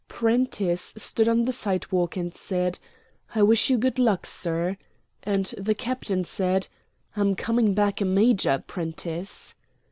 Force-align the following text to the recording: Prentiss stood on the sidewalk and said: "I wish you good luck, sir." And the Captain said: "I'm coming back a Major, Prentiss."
Prentiss 0.07 0.95
stood 0.97 1.27
on 1.29 1.45
the 1.45 1.53
sidewalk 1.53 2.17
and 2.17 2.33
said: 2.33 2.79
"I 3.35 3.43
wish 3.43 3.69
you 3.69 3.77
good 3.77 3.99
luck, 3.99 4.25
sir." 4.25 4.75
And 5.21 5.45
the 5.59 5.75
Captain 5.75 6.23
said: 6.23 6.67
"I'm 7.15 7.35
coming 7.35 7.75
back 7.75 8.01
a 8.01 8.05
Major, 8.05 8.63
Prentiss." 8.65 9.53